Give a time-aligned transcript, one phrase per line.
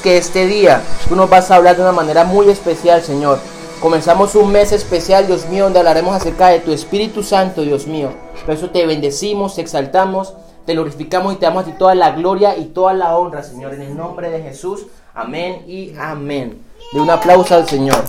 [0.00, 3.38] que este día tú nos vas a hablar de una manera muy especial, Señor.
[3.82, 8.08] Comenzamos un mes especial, Dios mío, donde hablaremos acerca de tu Espíritu Santo, Dios mío.
[8.46, 10.32] Por eso te bendecimos, te exaltamos,
[10.64, 13.74] te glorificamos y te damos a ti toda la gloria y toda la honra, Señor.
[13.74, 16.62] En el nombre de Jesús, amén y amén.
[16.94, 18.04] De un aplauso al Señor.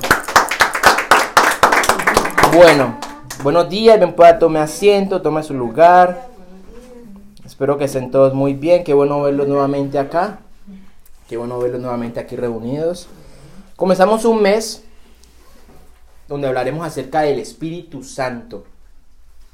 [2.54, 2.98] Bueno,
[3.44, 6.30] buenos días, ven pueda tome asiento, tome su lugar.
[7.46, 10.40] Espero que estén todos muy bien, qué bueno verlos nuevamente acá.
[11.28, 13.08] Qué bueno verlos nuevamente aquí reunidos.
[13.76, 14.84] Comenzamos un mes
[16.28, 18.66] donde hablaremos acerca del Espíritu Santo.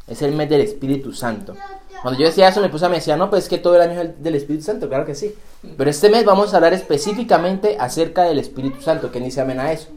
[0.07, 1.55] Es el mes del Espíritu Santo.
[2.01, 4.01] Cuando yo decía eso, mi esposa me decía, no, pues es que todo el año
[4.01, 5.33] es del Espíritu Santo, claro que sí.
[5.77, 9.09] Pero este mes vamos a hablar específicamente acerca del Espíritu Santo.
[9.11, 9.89] ¿Quién dice amén a eso?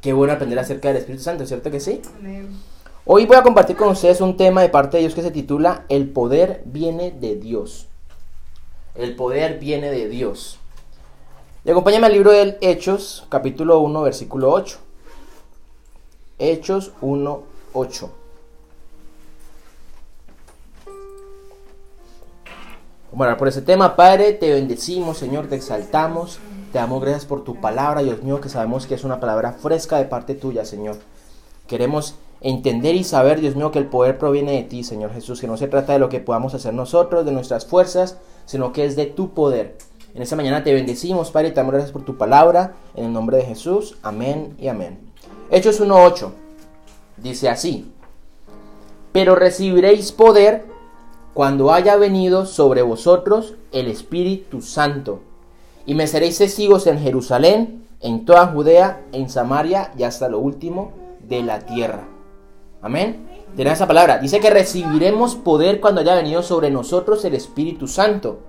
[0.00, 2.00] Qué bueno aprender acerca del Espíritu Santo, ¿cierto que sí?
[3.04, 5.84] Hoy voy a compartir con ustedes un tema de parte de Dios que se titula
[5.88, 7.86] El poder viene de Dios.
[8.94, 10.57] El poder viene de Dios.
[11.64, 14.78] Y acompáñame al libro de Hechos, capítulo 1, versículo 8.
[16.38, 17.42] Hechos 1,
[17.72, 18.10] 8.
[23.10, 23.96] Vamos a hablar por ese tema.
[23.96, 26.38] Padre, te bendecimos, Señor, te exaltamos.
[26.72, 29.98] Te damos gracias por tu palabra, Dios mío, que sabemos que es una palabra fresca
[29.98, 30.96] de parte tuya, Señor.
[31.66, 35.48] Queremos entender y saber, Dios mío, que el poder proviene de ti, Señor Jesús, que
[35.48, 38.94] no se trata de lo que podamos hacer nosotros, de nuestras fuerzas, sino que es
[38.94, 39.76] de tu poder.
[40.18, 42.74] En esta mañana te bendecimos, Padre, y te damos gracias por tu palabra.
[42.96, 43.98] En el nombre de Jesús.
[44.02, 44.98] Amén y amén.
[45.48, 46.32] Hechos 1.8.
[47.18, 47.92] Dice así.
[49.12, 50.64] Pero recibiréis poder
[51.34, 55.20] cuando haya venido sobre vosotros el Espíritu Santo.
[55.86, 60.90] Y me seréis testigos en Jerusalén, en toda Judea, en Samaria y hasta lo último
[61.28, 62.08] de la tierra.
[62.82, 63.24] Amén.
[63.54, 64.18] Tiene esa palabra.
[64.18, 68.47] Dice que recibiremos poder cuando haya venido sobre nosotros el Espíritu Santo.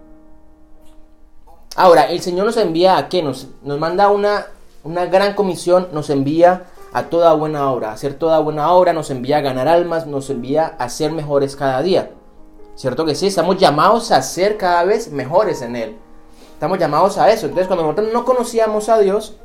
[1.80, 3.24] Ahora, el Señor nos envía a qué?
[3.24, 4.48] Nos, nos manda una,
[4.84, 9.10] una gran comisión, nos envía a toda buena obra, a hacer toda buena obra, nos
[9.12, 12.12] envía a ganar almas, nos envía a ser mejores cada día.
[12.76, 13.28] ¿Cierto que sí?
[13.28, 15.98] Estamos llamados a ser cada vez mejores en Él.
[16.52, 17.46] Estamos llamados a eso.
[17.46, 19.38] Entonces, cuando nosotros no conocíamos a Dios,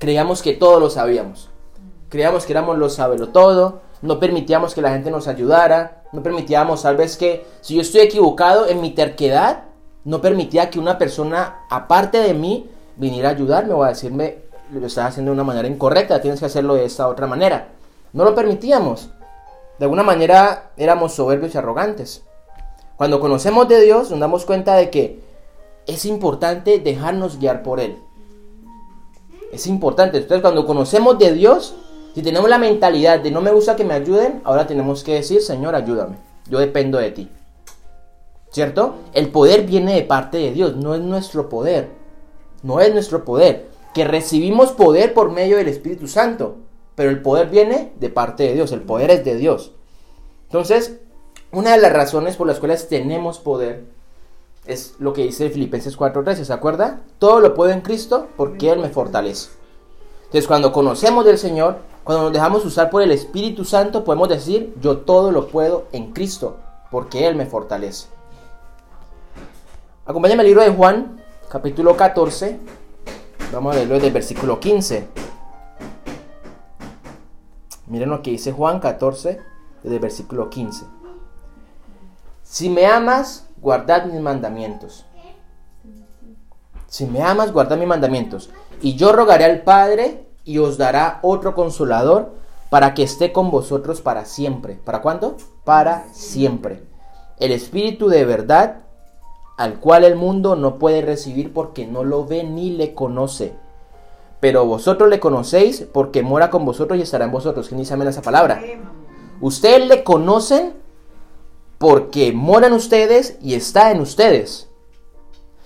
[0.00, 1.48] creíamos que todo lo sabíamos.
[2.10, 6.82] Creíamos que éramos los sabelo todo, no permitíamos que la gente nos ayudara, no permitíamos
[6.82, 9.71] tal vez que si yo estoy equivocado en mi terquedad,
[10.04, 14.38] no permitía que una persona aparte de mí viniera a ayudarme o a decirme
[14.72, 17.68] lo estás haciendo de una manera incorrecta, tienes que hacerlo de esta otra manera.
[18.12, 19.10] No lo permitíamos.
[19.78, 22.22] De alguna manera éramos soberbios y arrogantes.
[22.96, 25.20] Cuando conocemos de Dios nos damos cuenta de que
[25.86, 27.98] es importante dejarnos guiar por Él.
[29.52, 30.18] Es importante.
[30.18, 31.74] Entonces cuando conocemos de Dios,
[32.14, 35.42] si tenemos la mentalidad de no me gusta que me ayuden, ahora tenemos que decir,
[35.42, 36.16] Señor, ayúdame.
[36.48, 37.30] Yo dependo de ti.
[38.52, 38.96] ¿Cierto?
[39.14, 41.88] El poder viene de parte de Dios, no es nuestro poder.
[42.62, 43.68] No es nuestro poder.
[43.94, 46.56] Que recibimos poder por medio del Espíritu Santo.
[46.94, 49.72] Pero el poder viene de parte de Dios, el poder es de Dios.
[50.44, 51.00] Entonces,
[51.50, 53.84] una de las razones por las cuales tenemos poder
[54.66, 57.00] es lo que dice Filipenses 4:13, ¿se acuerda?
[57.18, 59.50] Todo lo puedo en Cristo porque Él me fortalece.
[60.24, 64.74] Entonces, cuando conocemos del Señor, cuando nos dejamos usar por el Espíritu Santo, podemos decir,
[64.80, 66.58] yo todo lo puedo en Cristo
[66.90, 68.11] porque Él me fortalece.
[70.04, 72.58] Acompáñame al libro de Juan, capítulo 14.
[73.52, 75.06] Vamos a leerlo desde el versículo 15.
[77.86, 79.38] Miren lo que dice Juan 14,
[79.84, 80.86] desde el versículo 15.
[82.42, 85.06] Si me amas, guardad mis mandamientos.
[86.88, 88.50] Si me amas, guardad mis mandamientos.
[88.80, 92.32] Y yo rogaré al Padre y os dará otro consolador
[92.70, 94.80] para que esté con vosotros para siempre.
[94.84, 95.36] ¿Para cuándo?
[95.62, 96.82] Para siempre.
[97.38, 98.82] El Espíritu de verdad
[99.56, 103.54] al cual el mundo no puede recibir porque no lo ve ni le conoce.
[104.40, 107.68] Pero vosotros le conocéis porque mora con vosotros y estará en vosotros.
[107.68, 108.60] ¿Quién dice amén esa palabra?
[109.40, 110.72] Ustedes le conocen
[111.78, 114.68] porque mora en ustedes y está en ustedes.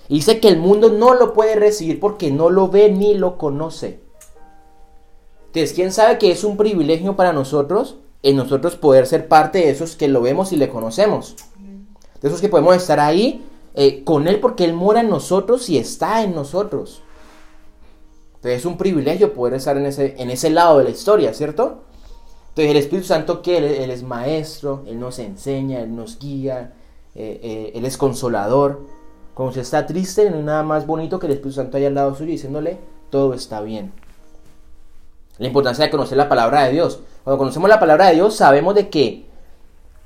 [0.09, 3.37] Y dice que el mundo no lo puede recibir porque no lo ve ni lo
[3.37, 3.99] conoce.
[5.47, 9.69] Entonces, ¿quién sabe que es un privilegio para nosotros en nosotros poder ser parte de
[9.69, 11.35] esos que lo vemos y le conocemos?
[12.21, 13.43] De esos que podemos estar ahí
[13.79, 17.03] eh, con Él porque Él mora en nosotros y está en nosotros.
[18.37, 21.83] Entonces es un privilegio poder estar en ese, en ese lado de la historia, ¿cierto?
[22.49, 26.73] Entonces el Espíritu Santo que él, es maestro, Él nos enseña, Él nos guía,
[27.13, 28.81] eh, eh, Él es consolador.
[29.35, 31.93] Cuando se está triste, no hay nada más bonito que el Espíritu Santo haya al
[31.93, 32.79] lado suyo diciéndole,
[33.11, 33.93] todo está bien.
[35.37, 37.01] La importancia de conocer la palabra de Dios.
[37.23, 39.26] Cuando conocemos la palabra de Dios, sabemos de que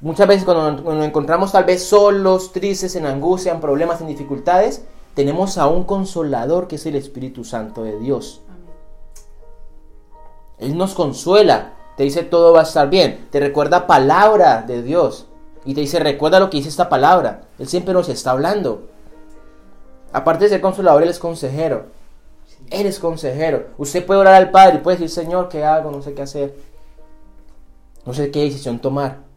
[0.01, 4.83] Muchas veces cuando nos encontramos tal vez solos, tristes, en angustia, en problemas, en dificultades,
[5.13, 8.41] tenemos a un consolador que es el Espíritu Santo de Dios.
[10.57, 15.27] Él nos consuela, te dice todo va a estar bien, te recuerda palabra de Dios
[15.65, 17.41] y te dice recuerda lo que dice esta palabra.
[17.59, 18.87] Él siempre nos está hablando.
[20.13, 21.85] Aparte de ser consolador, Él es consejero.
[22.71, 23.67] Él es consejero.
[23.77, 25.91] Usted puede orar al Padre y puede decir, Señor, ¿qué hago?
[25.91, 26.55] No sé qué hacer.
[28.05, 29.30] No sé qué decisión tomar.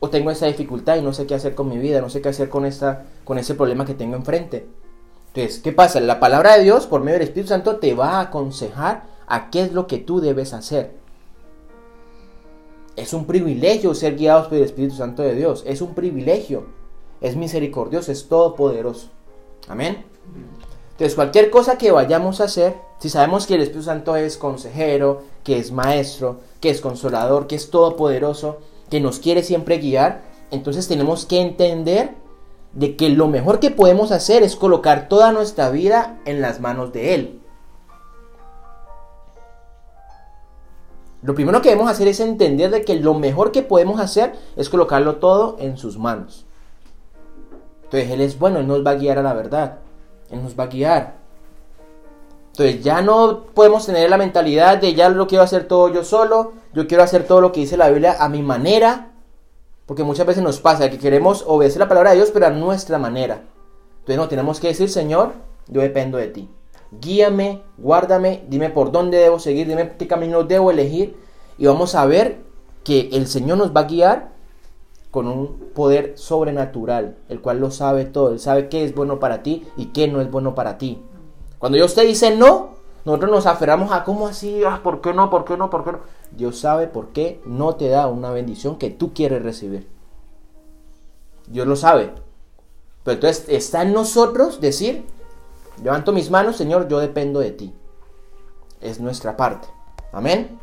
[0.00, 2.28] O tengo esa dificultad y no sé qué hacer con mi vida, no sé qué
[2.28, 4.66] hacer con, esta, con ese problema que tengo enfrente.
[5.28, 6.00] Entonces, ¿qué pasa?
[6.00, 9.62] La palabra de Dios, por medio del Espíritu Santo, te va a aconsejar a qué
[9.62, 10.92] es lo que tú debes hacer.
[12.96, 15.62] Es un privilegio ser guiados por el Espíritu Santo de Dios.
[15.66, 16.66] Es un privilegio.
[17.20, 19.08] Es misericordioso, es todopoderoso.
[19.68, 20.04] Amén.
[20.92, 25.22] Entonces, cualquier cosa que vayamos a hacer, si sabemos que el Espíritu Santo es consejero,
[25.44, 28.58] que es maestro, que es consolador, que es todopoderoso,
[28.90, 32.14] que nos quiere siempre guiar, entonces tenemos que entender
[32.72, 36.92] de que lo mejor que podemos hacer es colocar toda nuestra vida en las manos
[36.92, 37.40] de Él.
[41.22, 44.68] Lo primero que debemos hacer es entender de que lo mejor que podemos hacer es
[44.68, 46.46] colocarlo todo en sus manos.
[47.84, 49.78] Entonces Él es bueno, Él nos va a guiar a la verdad.
[50.30, 51.17] Él nos va a guiar.
[52.58, 56.54] Entonces ya no podemos tener la mentalidad de ya lo quiero hacer todo yo solo,
[56.74, 59.12] yo quiero hacer todo lo que dice la Biblia a mi manera,
[59.86, 62.98] porque muchas veces nos pasa que queremos obedecer la palabra de Dios, pero a nuestra
[62.98, 63.44] manera.
[64.00, 65.34] Entonces no, tenemos que decir, Señor,
[65.68, 66.48] yo dependo de ti.
[67.00, 71.16] Guíame, guárdame, dime por dónde debo seguir, dime qué camino debo elegir.
[71.58, 72.38] Y vamos a ver
[72.82, 74.30] que el Señor nos va a guiar
[75.12, 78.32] con un poder sobrenatural, el cual lo sabe todo.
[78.32, 81.00] Él sabe qué es bueno para ti y qué no es bueno para ti.
[81.58, 85.30] Cuando Dios te dice no, nosotros nos aferramos a cómo así, ah, ¿por qué no?
[85.30, 85.70] ¿Por qué no?
[85.70, 86.00] ¿Por qué no?
[86.30, 89.88] Dios sabe por qué no te da una bendición que tú quieres recibir.
[91.46, 92.12] Dios lo sabe.
[93.04, 95.06] Pero entonces está en nosotros decir,
[95.82, 97.72] levanto mis manos, Señor, yo dependo de ti.
[98.80, 99.68] Es nuestra parte.
[100.12, 100.58] Amén.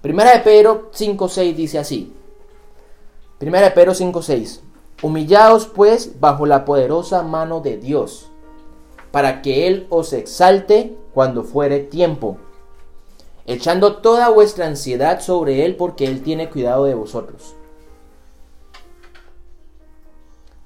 [0.00, 2.14] Primera de Pedro 5.6 dice así.
[3.38, 4.60] Primera de Pedro 5.6.
[5.02, 8.29] Humillaos pues bajo la poderosa mano de Dios
[9.10, 12.38] para que Él os exalte cuando fuere tiempo,
[13.46, 17.54] echando toda vuestra ansiedad sobre Él porque Él tiene cuidado de vosotros.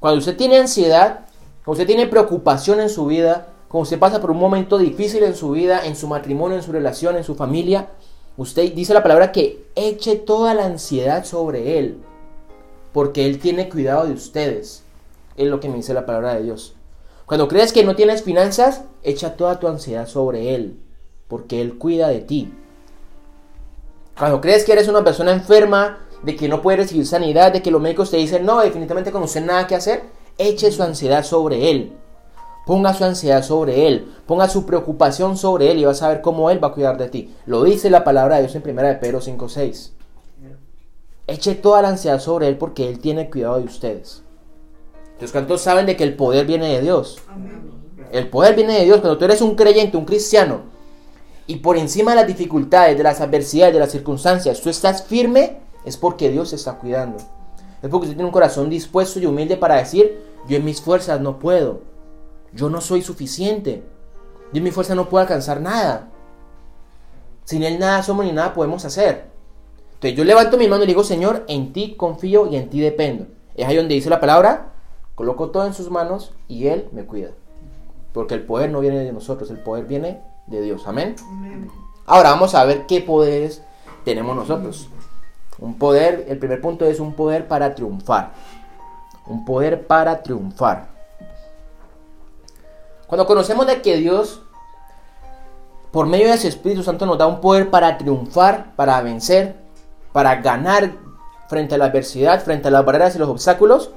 [0.01, 1.27] Cuando usted tiene ansiedad,
[1.65, 5.35] cuando usted tiene preocupación en su vida, cuando usted pasa por un momento difícil en
[5.35, 7.89] su vida, en su matrimonio, en su relación, en su familia,
[8.37, 12.03] usted dice la palabra que eche toda la ansiedad sobre Él,
[12.93, 14.83] porque Él tiene cuidado de ustedes.
[15.37, 16.77] Es lo que me dice la palabra de Dios.
[17.27, 20.79] Cuando crees que no tienes finanzas, echa toda tu ansiedad sobre Él,
[21.29, 22.53] porque Él cuida de ti.
[24.19, 27.71] Cuando crees que eres una persona enferma, de que no puedes recibir sanidad, de que
[27.71, 30.03] los médicos te dicen, no, definitivamente con usted nada que hacer,
[30.39, 31.93] eche su ansiedad sobre Él.
[32.67, 36.51] Ponga su ansiedad sobre Él, ponga su preocupación sobre Él y vas a ver cómo
[36.51, 37.35] Él va a cuidar de ti.
[37.45, 39.91] Lo dice la palabra de Dios en 1 de Pedro 5.6.
[41.27, 44.24] Eche toda la ansiedad sobre Él porque Él tiene cuidado de ustedes.
[45.21, 47.19] Los cantos saben de que el poder viene de Dios.
[48.13, 49.01] El poder viene de Dios.
[49.01, 50.63] Cuando tú eres un creyente, un cristiano,
[51.47, 55.59] y por encima de las dificultades, de las adversidades, de las circunstancias, tú estás firme,
[55.85, 57.19] es porque Dios te está cuidando.
[57.83, 60.19] Es porque usted tiene un corazón dispuesto y humilde para decir,
[60.49, 61.83] yo en mis fuerzas no puedo.
[62.55, 63.83] Yo no soy suficiente.
[64.53, 66.09] Yo en mi fuerza no puedo alcanzar nada.
[67.45, 69.27] Sin Él nada somos ni nada podemos hacer.
[69.95, 73.27] Entonces yo levanto mi mano y digo, Señor, en ti confío y en ti dependo.
[73.55, 74.74] Es ahí donde dice la palabra,
[75.15, 77.31] Coloco todo en sus manos y Él me cuida.
[78.13, 80.87] Porque el poder no viene de nosotros, el poder viene de Dios.
[80.87, 81.17] Amén.
[82.07, 83.63] Ahora vamos a ver qué poderes
[84.05, 84.89] tenemos nosotros.
[85.59, 88.33] Un poder, el primer punto es un poder para triunfar.
[89.27, 90.89] Un poder para triunfar.
[93.07, 94.43] Cuando conocemos de que Dios,
[95.93, 99.57] por medio de su Espíritu Santo, nos da un poder para triunfar, para vencer,
[100.13, 100.93] para ganar
[101.49, 103.91] frente a la adversidad, frente a las barreras y los obstáculos,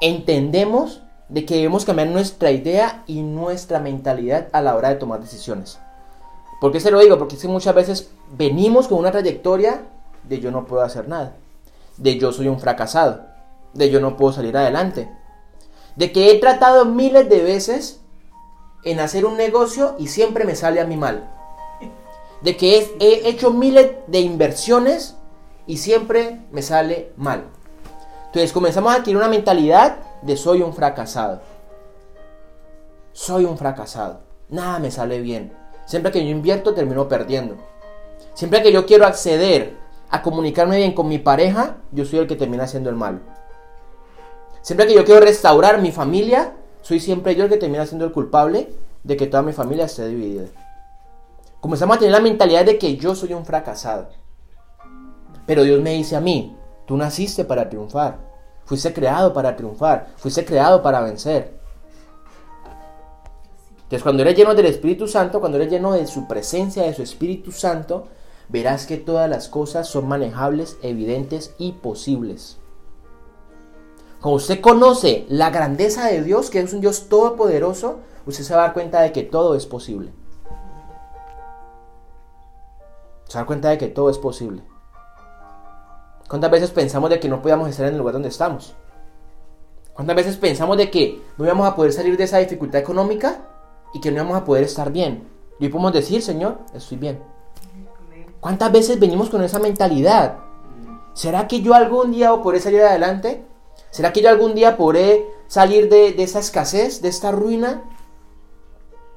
[0.00, 5.20] entendemos de que debemos cambiar nuestra idea y nuestra mentalidad a la hora de tomar
[5.20, 5.78] decisiones.
[6.60, 7.18] ¿Por qué se lo digo?
[7.18, 9.82] Porque es muchas veces venimos con una trayectoria
[10.24, 11.36] de yo no puedo hacer nada,
[11.96, 13.26] de yo soy un fracasado,
[13.74, 15.10] de yo no puedo salir adelante,
[15.96, 18.00] de que he tratado miles de veces
[18.84, 21.30] en hacer un negocio y siempre me sale a mí mal,
[22.42, 25.16] de que he hecho miles de inversiones
[25.66, 27.44] y siempre me sale mal.
[28.52, 31.40] Comenzamos a adquirir una mentalidad de soy un fracasado.
[33.12, 34.20] Soy un fracasado.
[34.48, 35.52] Nada me sale bien.
[35.86, 37.56] Siempre que yo invierto termino perdiendo.
[38.34, 39.76] Siempre que yo quiero acceder
[40.08, 43.18] a comunicarme bien con mi pareja, yo soy el que termina siendo el malo.
[44.62, 48.12] Siempre que yo quiero restaurar mi familia, soy siempre yo el que termina siendo el
[48.12, 50.46] culpable de que toda mi familia esté dividida.
[51.60, 54.08] Comenzamos a tener la mentalidad de que yo soy un fracasado.
[55.44, 58.27] Pero Dios me dice a mí, tú naciste para triunfar,
[58.68, 61.58] fuiste creado para triunfar, fuiste creado para vencer.
[63.76, 67.02] Entonces cuando eres lleno del Espíritu Santo, cuando eres lleno de su presencia, de su
[67.02, 68.08] Espíritu Santo,
[68.50, 72.58] verás que todas las cosas son manejables, evidentes y posibles.
[74.20, 78.64] Cuando usted conoce la grandeza de Dios, que es un Dios todopoderoso, usted se va
[78.64, 80.12] a dar cuenta de que todo es posible.
[83.28, 84.62] Se va a dar cuenta de que todo es posible.
[86.28, 88.74] ¿Cuántas veces pensamos de que no podíamos estar en el lugar donde estamos?
[89.94, 93.38] ¿Cuántas veces pensamos de que no íbamos a poder salir de esa dificultad económica
[93.94, 95.26] y que no íbamos a poder estar bien?
[95.58, 97.20] Y hoy podemos decir, Señor, estoy bien.
[98.40, 100.36] ¿Cuántas veces venimos con esa mentalidad?
[101.14, 103.44] ¿Será que yo algún día podré salir adelante?
[103.90, 107.82] ¿Será que yo algún día podré salir de, de esa escasez, de esta ruina?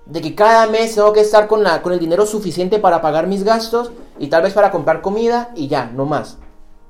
[0.06, 3.27] de que cada mes tengo que estar con, la, con el dinero suficiente para pagar
[3.27, 6.38] mis gastos y tal vez para comprar comida y ya, no más.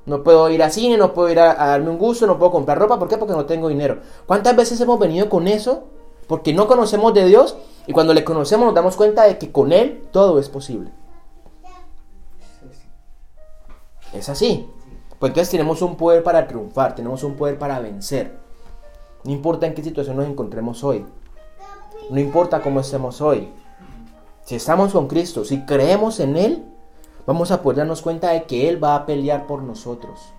[0.04, 2.78] No puedo ir al cine, no puedo ir a, darme un gusto, no puedo comprar
[2.78, 2.98] ropa.
[2.98, 3.16] ¿Por qué?
[3.16, 4.00] Porque no tengo dinero.
[4.26, 5.84] ¿Cuántas veces hemos venido con eso?
[6.26, 7.56] Porque no conocemos de Dios
[7.86, 10.90] y cuando le conocemos nos damos cuenta de que con Él todo es posible.
[14.12, 14.68] Es así.
[15.18, 18.36] Pues entonces tenemos un poder para triunfar, tenemos un poder para vencer.
[19.24, 21.06] No importa en qué situación nos encontremos hoy.
[22.10, 23.48] No importa cómo estemos hoy.
[24.44, 26.64] Si estamos con Cristo, si creemos en Él,
[27.26, 30.32] vamos a poder darnos cuenta de que Él va a pelear por nosotros.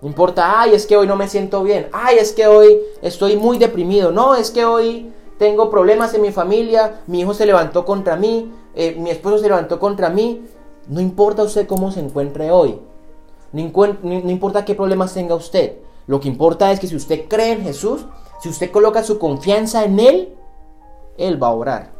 [0.00, 3.36] No importa, ay, es que hoy no me siento bien, ay, es que hoy estoy
[3.36, 7.84] muy deprimido, no, es que hoy tengo problemas en mi familia, mi hijo se levantó
[7.84, 10.46] contra mí, eh, mi esposo se levantó contra mí.
[10.88, 12.78] No importa usted cómo se encuentre hoy,
[13.52, 13.62] no,
[14.02, 17.62] no importa qué problemas tenga usted, lo que importa es que si usted cree en
[17.62, 18.06] Jesús,
[18.40, 20.36] si usted coloca su confianza en Él,
[21.16, 21.95] Él va a orar.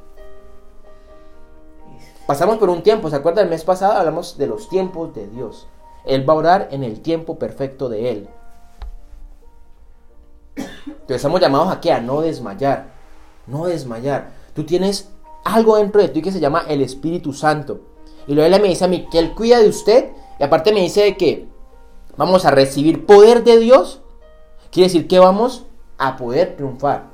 [2.26, 3.42] Pasamos por un tiempo, ¿se acuerda?
[3.42, 5.68] El mes pasado hablamos de los tiempos de Dios.
[6.04, 8.28] Él va a orar en el tiempo perfecto de Él.
[10.56, 12.88] Entonces estamos llamados a no desmayar.
[13.46, 14.30] No desmayar.
[14.54, 15.08] Tú tienes
[15.44, 17.80] algo dentro de ti que se llama el Espíritu Santo.
[18.26, 20.10] Y luego Él me dice a mí que Él cuida de usted.
[20.40, 21.46] Y aparte me dice que
[22.16, 24.00] vamos a recibir poder de Dios.
[24.72, 25.64] Quiere decir que vamos
[25.96, 27.10] a poder triunfar.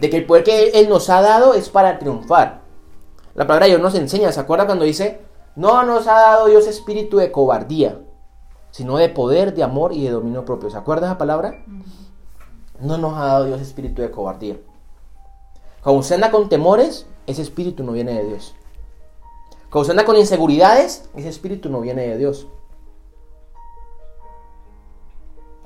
[0.00, 2.65] De que el poder que Él nos ha dado es para triunfar.
[3.36, 5.20] La palabra de Dios nos enseña, ¿se acuerda cuando dice,
[5.56, 8.00] no nos ha dado Dios espíritu de cobardía,
[8.70, 10.70] sino de poder, de amor y de dominio propio?
[10.70, 11.62] ¿Se acuerda esa palabra?
[12.80, 14.56] No nos ha dado Dios espíritu de cobardía.
[15.82, 18.54] Cuando usted anda con temores, ese espíritu no viene de Dios.
[19.68, 22.46] Cuando usted anda con inseguridades, ese espíritu no viene de Dios.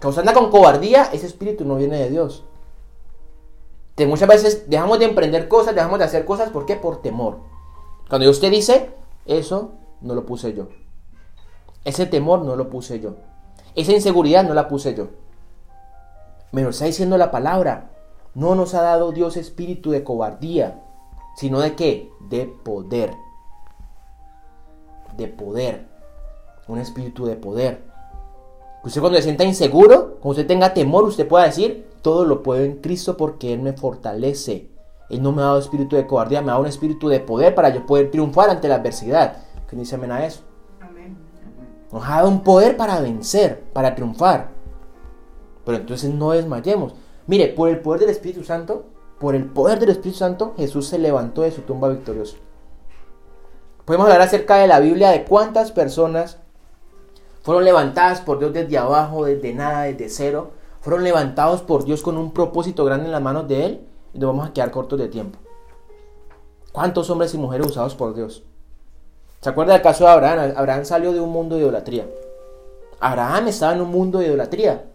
[0.01, 2.45] Cuando usted anda con cobardía, ese espíritu no viene de Dios
[4.07, 6.77] muchas veces dejamos de emprender cosas, dejamos de hacer cosas, ¿por qué?
[6.77, 7.39] Por temor.
[8.11, 8.91] Cuando usted dice,
[9.25, 10.67] eso no lo puse yo.
[11.85, 13.15] Ese temor no lo puse yo.
[13.77, 15.11] Esa inseguridad no la puse yo.
[16.51, 17.93] Me lo está diciendo la palabra.
[18.35, 20.83] No nos ha dado Dios espíritu de cobardía,
[21.37, 22.11] sino de qué?
[22.29, 23.15] De poder.
[25.17, 25.87] De poder.
[26.67, 27.85] Un espíritu de poder.
[28.83, 32.65] Usted cuando se sienta inseguro, cuando usted tenga temor, usted pueda decir, todo lo puedo
[32.65, 34.70] en Cristo porque Él me fortalece.
[35.11, 37.55] Él no me ha dado espíritu de cobardía, me ha dado un espíritu de poder
[37.55, 39.39] para yo poder triunfar ante la adversidad.
[39.69, 40.43] ¿Qué dice amén a eso?
[41.93, 44.51] Nos ha dado un poder para vencer, para triunfar.
[45.65, 46.95] Pero entonces no desmayemos.
[47.27, 48.85] Mire, por el poder del Espíritu Santo,
[49.19, 52.37] por el poder del Espíritu Santo, Jesús se levantó de su tumba victorioso.
[53.85, 56.39] Podemos hablar acerca de la Biblia, de cuántas personas
[57.43, 62.17] fueron levantadas por Dios desde abajo, desde nada, desde cero, fueron levantados por Dios con
[62.17, 65.09] un propósito grande en las manos de Él y nos vamos a quedar cortos de
[65.09, 65.39] tiempo.
[66.73, 68.45] ¿Cuántos hombres y mujeres usados por Dios?
[69.41, 70.53] ¿Se acuerda del caso de Abraham?
[70.57, 72.09] Abraham salió de un mundo de idolatría.
[73.01, 74.87] Abraham estaba en un mundo de idolatría.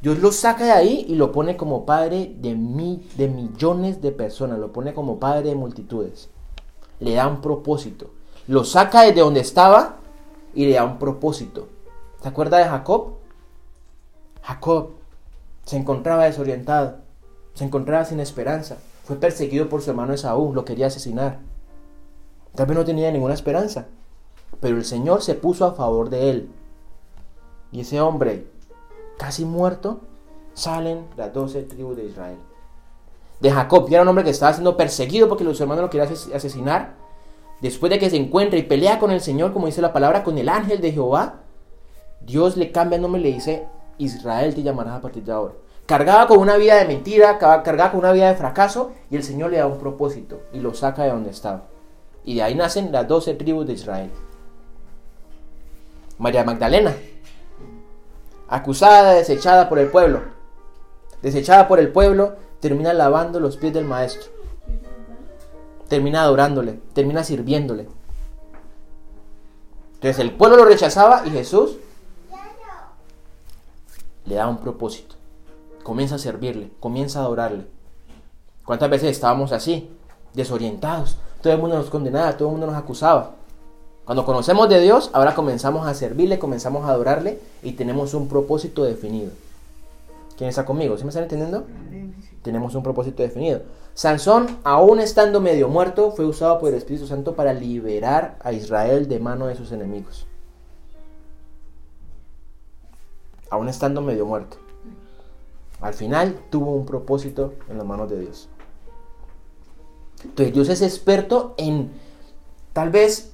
[0.00, 2.54] Dios lo saca de ahí y lo pone como padre de,
[3.16, 6.28] de millones de personas, lo pone como padre de multitudes.
[7.00, 8.10] Le da un propósito.
[8.46, 9.96] Lo saca desde donde estaba
[10.54, 11.68] y le da un propósito.
[12.22, 13.14] ¿Se acuerda de Jacob?
[14.42, 14.90] Jacob
[15.64, 16.98] se encontraba desorientado,
[17.56, 21.38] se encontraba sin esperanza, fue perseguido por su hermano Esaú, lo quería asesinar.
[22.54, 23.86] Tal vez no tenía ninguna esperanza,
[24.60, 26.50] pero el Señor se puso a favor de él.
[27.72, 28.46] Y ese hombre,
[29.16, 30.00] casi muerto,
[30.52, 32.36] salen las doce tribus de Israel.
[33.40, 36.12] De Jacob, que era un hombre que estaba siendo perseguido porque los hermanos lo querían
[36.34, 36.94] asesinar,
[37.62, 40.36] después de que se encuentra y pelea con el Señor, como dice la palabra, con
[40.36, 41.36] el ángel de Jehová,
[42.20, 45.54] Dios le cambia el nombre y le dice, Israel te llamarás a partir de ahora.
[45.86, 49.52] Cargaba con una vida de mentira, cargaba con una vida de fracaso y el Señor
[49.52, 51.62] le da un propósito y lo saca de donde estaba.
[52.24, 54.10] Y de ahí nacen las doce tribus de Israel.
[56.18, 56.92] María Magdalena,
[58.48, 60.22] acusada, desechada por el pueblo.
[61.22, 64.30] Desechada por el pueblo, termina lavando los pies del maestro.
[65.88, 67.86] Termina adorándole, termina sirviéndole.
[69.94, 71.76] Entonces el pueblo lo rechazaba y Jesús
[74.24, 75.15] le da un propósito.
[75.86, 77.64] Comienza a servirle, comienza a adorarle.
[78.64, 79.88] ¿Cuántas veces estábamos así,
[80.34, 81.16] desorientados?
[81.40, 83.36] Todo el mundo nos condenaba, todo el mundo nos acusaba.
[84.04, 88.82] Cuando conocemos de Dios, ahora comenzamos a servirle, comenzamos a adorarle y tenemos un propósito
[88.82, 89.30] definido.
[90.36, 90.98] ¿Quién está conmigo?
[90.98, 91.64] ¿Sí me están entendiendo?
[92.42, 93.62] Tenemos un propósito definido.
[93.94, 99.06] Sansón, aún estando medio muerto, fue usado por el Espíritu Santo para liberar a Israel
[99.06, 100.26] de mano de sus enemigos.
[103.50, 104.65] Aún estando medio muerto.
[105.80, 108.48] Al final tuvo un propósito en las manos de Dios.
[110.24, 111.90] Entonces Dios es experto en
[112.72, 113.32] tal vez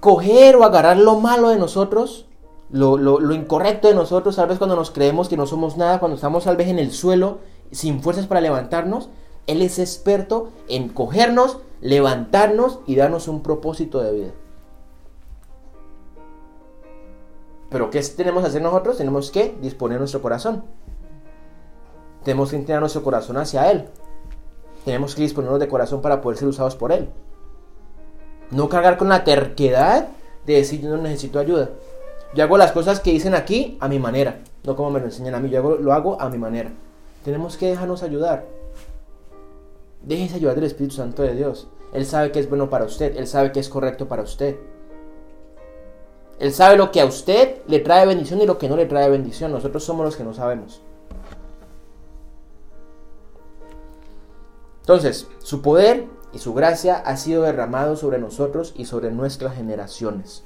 [0.00, 2.26] coger o agarrar lo malo de nosotros,
[2.70, 6.16] lo, lo, incorrecto de nosotros, tal vez cuando nos creemos que no somos nada, cuando
[6.16, 7.38] estamos tal vez en el suelo
[7.70, 9.08] sin fuerzas para levantarnos,
[9.46, 14.30] Él es experto en cogernos, levantarnos y darnos un propósito de vida.
[17.74, 18.98] Pero ¿qué tenemos que hacer nosotros?
[18.98, 20.62] Tenemos que disponer nuestro corazón.
[22.22, 23.86] Tenemos que inclinar nuestro corazón hacia Él.
[24.84, 27.08] Tenemos que disponernos de corazón para poder ser usados por Él.
[28.52, 30.06] No cargar con la terquedad
[30.46, 31.70] de decir yo no necesito ayuda.
[32.32, 35.34] Yo hago las cosas que dicen aquí a mi manera, no como me lo enseñan
[35.34, 36.70] a mí, yo lo hago a mi manera.
[37.24, 38.46] Tenemos que dejarnos ayudar.
[40.00, 41.66] Déjese ayudar del Espíritu Santo de Dios.
[41.92, 44.58] Él sabe que es bueno para usted, Él sabe que es correcto para usted.
[46.38, 49.08] Él sabe lo que a usted le trae bendición y lo que no le trae
[49.08, 49.52] bendición.
[49.52, 50.82] Nosotros somos los que no sabemos.
[54.80, 60.44] Entonces, su poder y su gracia ha sido derramado sobre nosotros y sobre nuestras generaciones.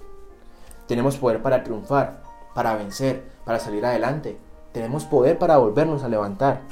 [0.86, 2.22] Tenemos poder para triunfar,
[2.54, 4.38] para vencer, para salir adelante.
[4.72, 6.62] Tenemos poder para volvernos a levantar.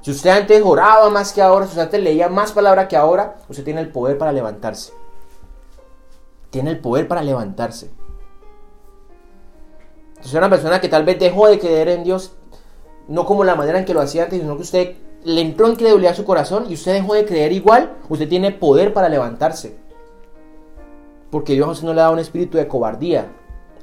[0.00, 3.36] Si usted antes oraba más que ahora, si usted antes leía más palabra que ahora,
[3.48, 4.92] usted tiene el poder para levantarse.
[6.50, 7.90] Tiene el poder para levantarse.
[10.26, 12.32] Si usted es una persona que tal vez dejó de creer en Dios,
[13.06, 16.14] no como la manera en que lo hacía antes, sino que usted le entró incredulidad
[16.14, 19.76] a su corazón y usted dejó de creer igual, usted tiene poder para levantarse.
[21.30, 23.28] Porque Dios a usted no le da un espíritu de cobardía.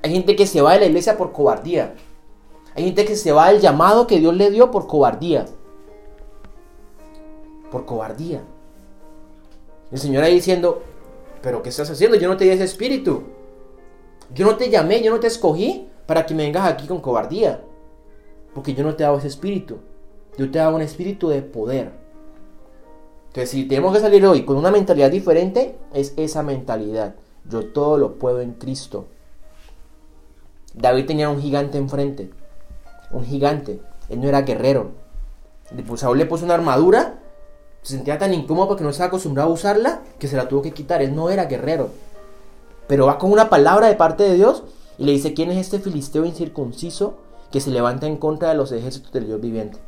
[0.01, 1.95] Hay gente que se va de la iglesia por cobardía.
[2.75, 5.45] Hay gente que se va del llamado que Dios le dio por cobardía.
[7.71, 8.41] Por cobardía.
[9.93, 10.83] El Señor ahí diciendo,
[11.41, 12.17] pero ¿qué estás haciendo?
[12.17, 13.23] Yo no te di ese espíritu.
[14.33, 17.61] Yo no te llamé, yo no te escogí para que me vengas aquí con cobardía.
[18.53, 19.79] Porque yo no te he ese espíritu.
[20.37, 21.91] Yo te hago un espíritu de poder.
[23.27, 27.15] Entonces, si tenemos que salir hoy con una mentalidad diferente, es esa mentalidad.
[27.49, 29.07] Yo todo lo puedo en Cristo.
[30.73, 32.29] David tenía un gigante enfrente.
[33.11, 33.81] Un gigante.
[34.09, 34.91] Él no era guerrero.
[35.95, 37.19] Saúl le puso una armadura.
[37.81, 40.71] Se sentía tan incómodo porque no estaba acostumbrado a usarla que se la tuvo que
[40.71, 41.01] quitar.
[41.01, 41.89] Él no era guerrero.
[42.87, 44.63] Pero va con una palabra de parte de Dios
[44.97, 47.17] y le dice, ¿quién es este filisteo incircunciso
[47.51, 49.79] que se levanta en contra de los ejércitos del Dios viviente?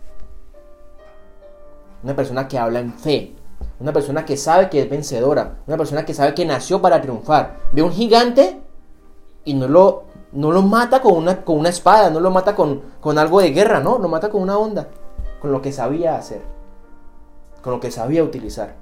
[2.06, 3.34] una persona que habla en fe,
[3.80, 7.58] una persona que sabe que es vencedora, una persona que sabe que nació para triunfar.
[7.72, 8.62] Ve un gigante
[9.44, 12.84] y no lo, no lo mata con una, con una espada, no lo mata con,
[13.02, 14.88] con algo de guerra, no, lo mata con una onda,
[15.42, 16.42] con lo que sabía hacer,
[17.64, 18.76] con lo que sabía utilizar.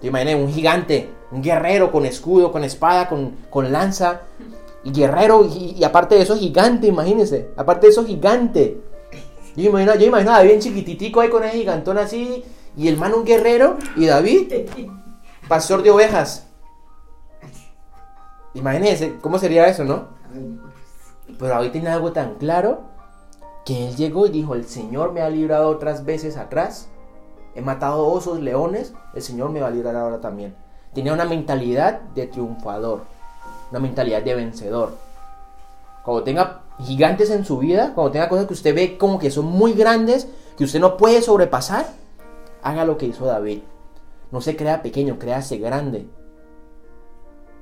[0.00, 4.22] Te imaginas un gigante, un guerrero con escudo, con espada, con, con lanza,
[4.82, 8.80] y guerrero, y, aparte de eso, gigante, imagínense, aparte de eso, gigante.
[9.56, 12.44] Yo imagino, yo imagino a David bien chiquititico ahí con ese gigantón así.
[12.76, 13.76] Y el man un guerrero.
[13.96, 14.52] Y David,
[15.48, 16.46] pastor de ovejas.
[18.54, 20.08] Imagínense, ¿cómo sería eso, no?
[21.38, 22.82] Pero David tiene algo tan claro
[23.64, 26.88] que él llegó y dijo, el Señor me ha librado otras veces atrás.
[27.54, 30.54] He matado osos, leones, el Señor me va a librar ahora también.
[30.94, 33.02] Tenía una mentalidad de triunfador,
[33.70, 34.96] una mentalidad de vencedor.
[36.04, 39.46] Cuando tenga gigantes en su vida, cuando tenga cosas que usted ve como que son
[39.46, 40.26] muy grandes,
[40.56, 41.86] que usted no puede sobrepasar,
[42.62, 43.60] haga lo que hizo David.
[44.30, 46.08] No se crea pequeño, créase grande.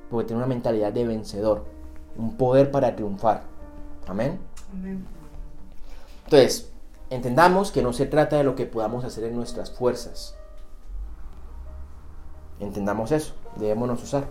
[0.09, 1.65] Porque tiene una mentalidad de vencedor,
[2.17, 3.43] un poder para triunfar.
[4.07, 4.39] Amén.
[6.25, 6.71] Entonces,
[7.09, 10.35] entendamos que no se trata de lo que podamos hacer en nuestras fuerzas.
[12.59, 14.25] Entendamos eso, debémonos usar.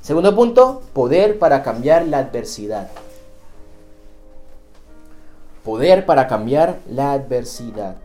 [0.00, 2.88] Segundo punto, poder para cambiar la adversidad.
[5.64, 7.96] Poder para cambiar la adversidad.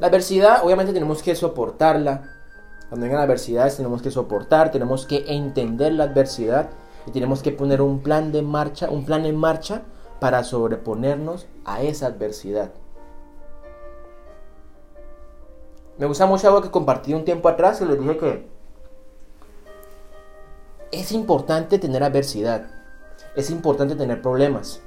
[0.00, 2.28] La adversidad, obviamente tenemos que soportarla.
[2.88, 6.70] Cuando vengan adversidades tenemos que soportar, tenemos que entender la adversidad
[7.06, 9.82] y tenemos que poner un plan de marcha, un plan en marcha
[10.22, 12.70] para sobreponernos a esa adversidad.
[15.98, 18.46] Me gusta mucho algo que compartí un tiempo atrás y les dije que
[20.92, 22.70] es importante tener adversidad,
[23.34, 24.80] es importante tener problemas,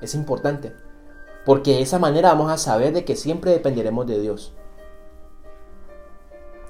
[0.00, 0.72] es importante.
[1.44, 4.54] Porque de esa manera vamos a saber de que siempre dependeremos de Dios.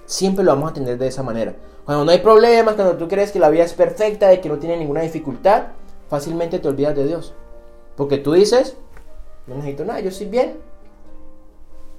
[0.05, 1.55] Siempre lo vamos a tener de esa manera.
[1.85, 4.59] Cuando no hay problemas, cuando tú crees que la vida es perfecta, de que no
[4.59, 5.69] tiene ninguna dificultad,
[6.09, 7.35] fácilmente te olvidas de Dios.
[8.01, 8.79] Porque tú dices,
[9.47, 10.57] no necesito nada, yo soy bien.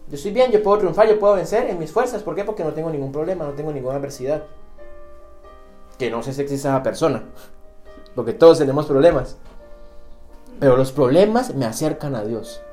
[0.07, 2.23] Yo soy bien, yo puedo triunfar, yo puedo vencer en mis fuerzas.
[2.23, 2.43] ¿Por qué?
[2.43, 4.41] Porque no tengo ningún problema, no tengo ninguna adversidad.
[5.99, 7.21] Que no sé si existe esa persona.
[8.15, 9.37] Porque todos tenemos problemas.
[10.59, 12.63] Pero los problemas me acercan a Dios.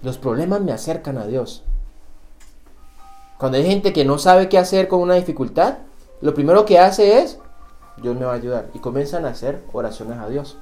[0.00, 1.64] Los problemas me acercan a Dios.
[3.36, 5.80] Cuando hay gente que no sabe qué hacer con una dificultad,
[6.22, 7.38] lo primero que hace es,
[7.98, 8.70] Dios me va a ayudar.
[8.72, 10.56] Y comienzan a hacer oraciones a Dios.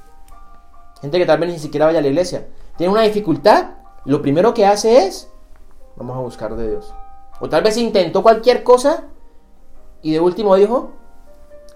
[1.02, 2.46] Gente que tal vez ni siquiera vaya a la iglesia.
[2.76, 3.72] Tiene una dificultad,
[4.04, 5.28] lo primero que hace es,
[5.96, 6.94] vamos a buscar de Dios.
[7.40, 9.08] O tal vez intentó cualquier cosa
[10.00, 10.92] y de último dijo,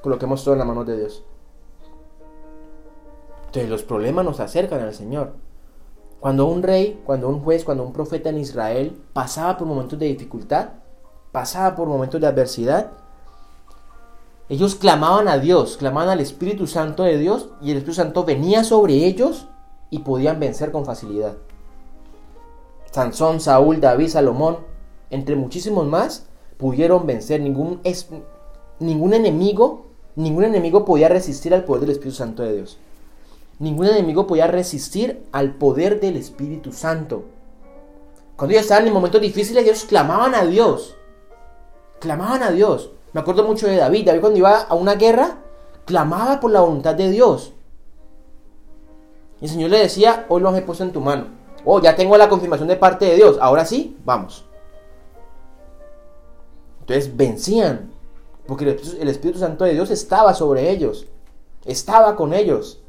[0.01, 1.25] coloquemos todo en la mano de Dios.
[3.47, 5.33] Entonces los problemas nos acercan al Señor.
[6.21, 10.07] Cuando un rey, cuando un juez, cuando un profeta en Israel pasaba por momentos de
[10.07, 10.69] dificultad,
[11.33, 12.93] pasaba por momentos de adversidad,
[14.49, 18.63] ellos clamaban a Dios, clamaban al Espíritu Santo de Dios y el Espíritu Santo venía
[18.63, 19.49] sobre ellos
[19.91, 21.37] y podían vencer con facilidad.
[22.93, 24.59] Sansón, Saúl, David, Salomón,
[25.11, 27.41] entre muchísimos más, pudieron vencer.
[27.41, 27.81] Ningún,
[28.79, 32.79] ningún enemigo, ningún enemigo podía resistir al poder del Espíritu Santo de Dios.
[33.59, 37.25] Ningún enemigo podía resistir al poder del Espíritu Santo.
[38.37, 40.95] Cuando ellos estaban en momentos difíciles, ellos clamaban a Dios.
[42.01, 42.91] Clamaban a Dios.
[43.17, 44.05] Me acuerdo mucho de David.
[44.05, 45.39] David cuando iba a una guerra,
[45.87, 47.55] clamaba por la voluntad de Dios.
[49.41, 51.29] Y el Señor le decía, hoy los he puesto en tu mano.
[51.65, 53.39] Oh, ya tengo la confirmación de parte de Dios.
[53.41, 54.45] Ahora sí, vamos.
[56.81, 57.91] Entonces vencían.
[58.47, 61.07] Porque el Espíritu Santo de Dios estaba sobre ellos.
[61.65, 62.83] Estaba con ellos.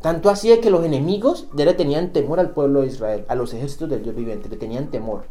[0.00, 3.34] Tanto así es que los enemigos ya le tenían temor al pueblo de Israel, a
[3.34, 5.24] los ejércitos del Dios viviente, le tenían temor.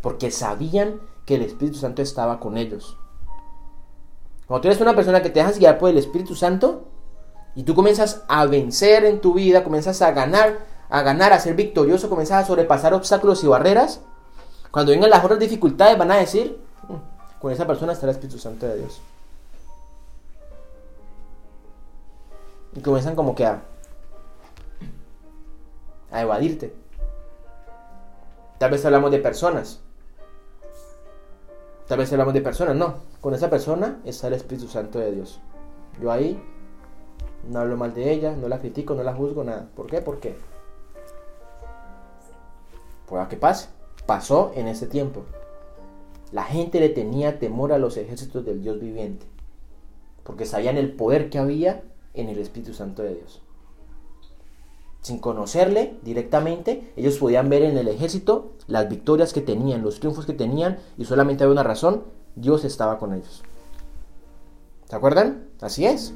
[0.00, 2.98] Porque sabían que el Espíritu Santo estaba con ellos.
[4.46, 6.84] Cuando tú eres una persona que te dejas guiar por el Espíritu Santo
[7.54, 11.54] y tú comienzas a vencer en tu vida, comienzas a ganar, a ganar, a ser
[11.54, 14.00] victorioso, comienzas a sobrepasar obstáculos y barreras,
[14.70, 18.38] cuando vengan las otras dificultades van a decir, mm, con esa persona está el Espíritu
[18.38, 19.00] Santo de Dios.
[22.74, 23.62] Y comienzan como que a,
[26.10, 26.74] a evadirte.
[28.58, 29.80] Tal vez hablamos de personas.
[31.86, 32.76] Tal vez hablamos de personas.
[32.76, 35.40] No, con esa persona está el Espíritu Santo de Dios.
[36.00, 36.42] Yo ahí
[37.48, 39.68] no hablo mal de ella, no la critico, no la juzgo, nada.
[39.74, 40.00] ¿Por qué?
[40.00, 40.36] ¿Por qué?
[43.06, 43.68] Pueda que pase.
[44.06, 45.24] Pasó en ese tiempo.
[46.32, 49.26] La gente le tenía temor a los ejércitos del Dios viviente.
[50.24, 53.43] Porque sabían el poder que había en el Espíritu Santo de Dios.
[55.04, 60.24] Sin conocerle directamente, ellos podían ver en el ejército las victorias que tenían, los triunfos
[60.24, 62.04] que tenían, y solamente había una razón,
[62.36, 63.42] Dios estaba con ellos.
[64.88, 65.44] ¿Se acuerdan?
[65.60, 66.14] Así es.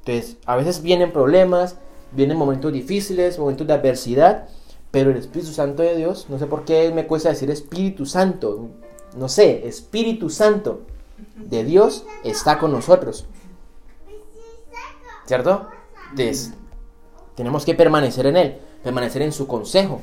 [0.00, 1.78] Entonces, a veces vienen problemas,
[2.12, 4.48] vienen momentos difíciles, momentos de adversidad,
[4.90, 8.68] pero el Espíritu Santo de Dios, no sé por qué me cuesta decir Espíritu Santo,
[9.16, 10.82] no sé, Espíritu Santo
[11.36, 13.24] de Dios está con nosotros.
[15.24, 15.68] ¿Cierto?
[16.10, 16.52] Entonces,
[17.34, 20.00] tenemos que permanecer en Él, permanecer en su consejo.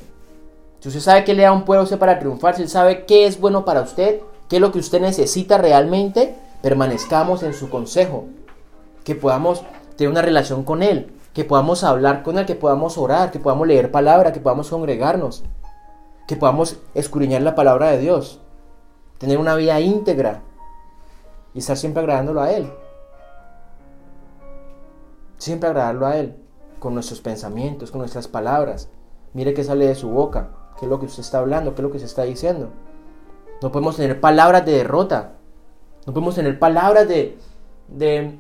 [0.82, 3.28] Si usted sabe que le da un pueblo usted para triunfar, si él sabe qué
[3.28, 8.26] es bueno para usted, qué es lo que usted necesita realmente, permanezcamos en su consejo.
[9.04, 9.64] Que podamos
[9.96, 13.68] tener una relación con Él, que podamos hablar con Él, que podamos orar, que podamos
[13.68, 15.44] leer palabra, que podamos congregarnos,
[16.28, 18.40] que podamos escudriñar la palabra de Dios,
[19.20, 20.42] tener una vida íntegra
[21.54, 22.74] y estar siempre agradándolo a Él.
[25.38, 26.36] Siempre agradarlo a Él,
[26.82, 28.90] con nuestros pensamientos, con nuestras palabras.
[29.34, 31.84] Mire qué sale de su boca, qué es lo que usted está hablando, qué es
[31.84, 32.72] lo que se está diciendo.
[33.62, 35.34] No podemos tener palabras de derrota.
[36.08, 37.38] No podemos tener palabras de,
[37.88, 38.40] de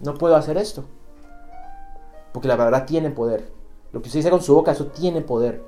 [0.00, 0.84] no puedo hacer esto.
[2.32, 3.52] Porque la palabra tiene poder.
[3.92, 5.62] Lo que usted dice con su boca, eso tiene poder.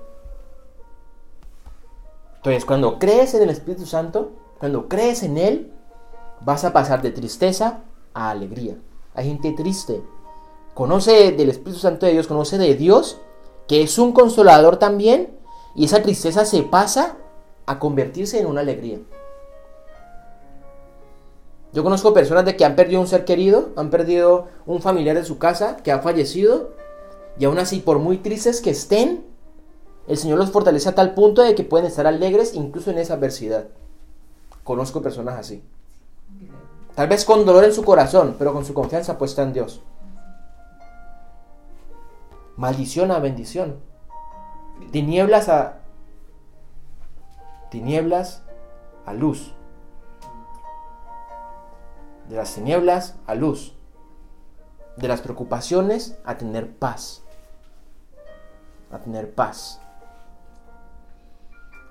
[2.36, 5.70] Entonces, cuando crees en el Espíritu Santo, cuando crees en Él,
[6.40, 7.80] vas a pasar de tristeza
[8.14, 8.78] a alegría.
[9.12, 10.02] Hay gente triste.
[10.76, 13.16] Conoce del Espíritu Santo de Dios, conoce de Dios,
[13.66, 15.30] que es un consolador también,
[15.74, 17.16] y esa tristeza se pasa
[17.64, 18.98] a convertirse en una alegría.
[21.72, 25.24] Yo conozco personas de que han perdido un ser querido, han perdido un familiar de
[25.24, 26.72] su casa que ha fallecido,
[27.38, 29.24] y aún así, por muy tristes que estén,
[30.06, 33.14] el Señor los fortalece a tal punto de que pueden estar alegres incluso en esa
[33.14, 33.68] adversidad.
[34.62, 35.62] Conozco personas así.
[36.94, 39.80] Tal vez con dolor en su corazón, pero con su confianza puesta en Dios.
[42.56, 43.80] Maldición a bendición.
[44.90, 45.80] Tinieblas a
[47.70, 48.42] tinieblas
[49.04, 49.52] a luz.
[52.28, 53.74] De las tinieblas a luz.
[54.96, 57.22] De las preocupaciones a tener paz.
[58.90, 59.80] A tener paz.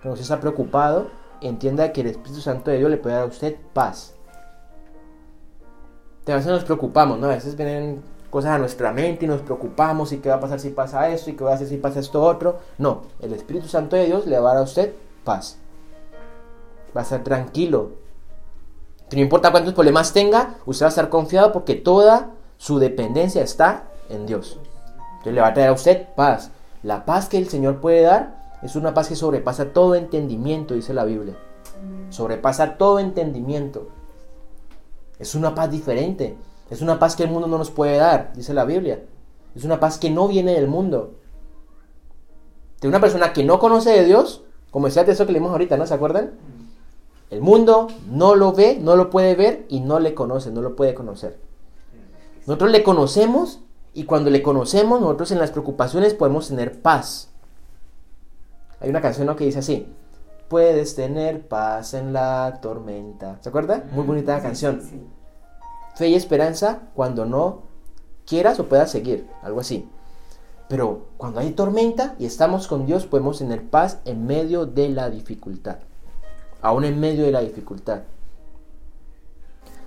[0.01, 3.27] Cuando usted está preocupado, entienda que el Espíritu Santo de Dios le puede dar a
[3.27, 4.15] usted paz.
[6.27, 7.27] A veces nos preocupamos, ¿no?
[7.27, 8.01] A veces vienen
[8.35, 11.29] cosas a nuestra mente y nos preocupamos y qué va a pasar si pasa esto
[11.29, 12.59] y qué va a hacer si pasa esto otro.
[12.77, 14.93] No, el Espíritu Santo de Dios le va a dar a usted
[15.23, 15.57] paz.
[16.93, 17.91] Va a estar tranquilo.
[19.13, 23.85] No importa cuántos problemas tenga, usted va a estar confiado porque toda su dependencia está
[24.09, 24.59] en Dios.
[25.11, 26.51] Entonces le va a traer a usted paz.
[26.83, 30.93] La paz que el Señor puede dar es una paz que sobrepasa todo entendimiento, dice
[30.93, 31.37] la Biblia.
[32.09, 33.87] Sobrepasa todo entendimiento.
[35.19, 36.35] Es una paz diferente.
[36.69, 39.03] Es una paz que el mundo no nos puede dar, dice la Biblia.
[39.55, 41.15] Es una paz que no viene del mundo.
[42.81, 45.77] De una persona que no conoce de Dios, como decía de eso que leímos ahorita,
[45.77, 45.87] ¿no?
[45.87, 46.31] ¿Se acuerdan?
[47.29, 50.75] El mundo no lo ve, no lo puede ver y no le conoce, no lo
[50.75, 51.39] puede conocer.
[52.45, 53.61] Nosotros le conocemos
[53.93, 57.29] y cuando le conocemos, nosotros en las preocupaciones podemos tener paz.
[58.79, 59.87] Hay una canción que dice así.
[60.49, 63.37] Puedes tener paz en la tormenta.
[63.41, 63.83] ¿Se acuerda?
[63.93, 64.81] Muy bonita la canción.
[65.95, 67.63] Fe y esperanza cuando no
[68.25, 69.27] quieras o puedas seguir.
[69.41, 69.89] Algo así.
[70.67, 75.09] Pero cuando hay tormenta y estamos con Dios, podemos tener paz en medio de la
[75.09, 75.77] dificultad.
[76.61, 78.01] Aún en medio de la dificultad.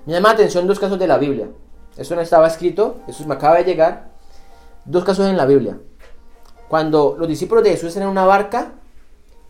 [0.06, 1.48] Me llama la atención dos casos de la Biblia.
[1.96, 4.10] Eso no estaba escrito, eso me acaba de llegar.
[4.84, 5.78] Dos casos en la Biblia.
[6.68, 8.72] Cuando los discípulos de Jesús están en una barca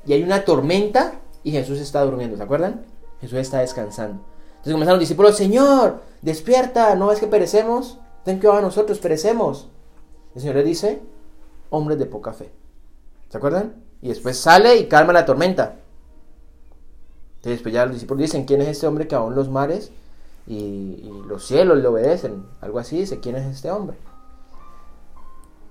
[0.06, 2.84] y hay una tormenta y Jesús está durmiendo, ¿se acuerdan?
[3.20, 4.22] Jesús está descansando.
[4.50, 7.98] Entonces comenzaron los discípulos, Señor, despierta, ¿no ves que perecemos?
[8.24, 9.68] Ten cuidado a nosotros, perecemos.
[10.34, 11.00] El Señor le dice,
[11.70, 12.52] hombres de poca fe.
[13.28, 13.82] ¿Se acuerdan?
[14.02, 15.76] Y después sale y calma la tormenta.
[17.36, 19.92] Entonces después ya los discípulos dicen, ¿quién es este hombre que aún los mares
[20.46, 22.46] y, y los cielos le obedecen?
[22.60, 23.96] Algo así dice, ¿quién es este hombre?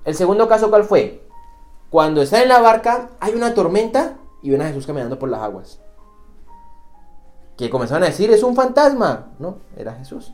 [0.05, 1.21] El segundo caso, ¿cuál fue?
[1.89, 5.41] Cuando está en la barca, hay una tormenta y ven a Jesús caminando por las
[5.41, 5.79] aguas.
[7.57, 9.29] Que comenzaron a decir, es un fantasma.
[9.39, 10.33] No, era Jesús.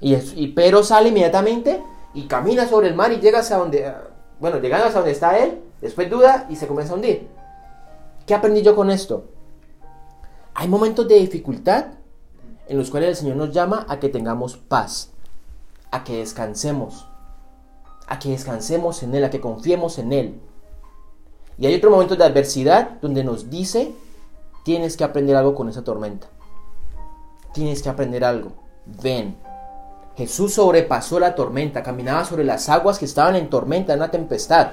[0.00, 1.82] Y, y Pedro sale inmediatamente
[2.14, 3.92] y camina sobre el mar y llega hasta donde,
[4.40, 7.28] bueno, llegando hasta donde está él, después duda y se comienza a hundir.
[8.26, 9.24] ¿Qué aprendí yo con esto?
[10.54, 11.86] Hay momentos de dificultad
[12.68, 15.10] en los cuales el Señor nos llama a que tengamos paz,
[15.90, 17.06] a que descansemos
[18.12, 20.40] a que descansemos en Él, a que confiemos en Él.
[21.56, 23.94] Y hay otro momento de adversidad donde nos dice,
[24.64, 26.28] tienes que aprender algo con esa tormenta.
[27.52, 28.52] Tienes que aprender algo.
[28.86, 29.36] Ven.
[30.16, 34.72] Jesús sobrepasó la tormenta, caminaba sobre las aguas que estaban en tormenta, en una tempestad.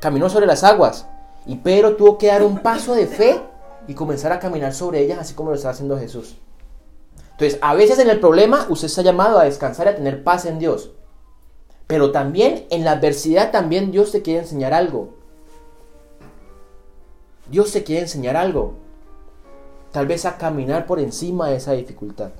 [0.00, 1.06] Caminó sobre las aguas.
[1.46, 3.40] Y Pedro tuvo que dar un paso de fe
[3.86, 6.36] y comenzar a caminar sobre ellas, así como lo está haciendo Jesús.
[7.32, 10.46] Entonces, a veces en el problema usted está llamado a descansar y a tener paz
[10.46, 10.92] en Dios.
[11.86, 15.10] Pero también en la adversidad también Dios te quiere enseñar algo.
[17.48, 18.74] Dios te quiere enseñar algo.
[19.92, 22.30] Tal vez a caminar por encima de esa dificultad.